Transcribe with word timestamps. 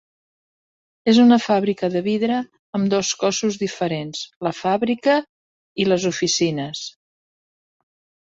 És 1.11 1.17
una 1.23 1.35
fàbrica 1.41 1.89
de 1.95 2.01
vidre 2.07 2.37
amb 2.79 2.89
dos 2.93 3.11
cossos 3.23 3.59
diferenciats, 3.65 4.23
la 4.47 4.53
fàbrica 4.61 5.17
i 5.85 5.89
les 5.91 6.07
oficines. 6.13 6.83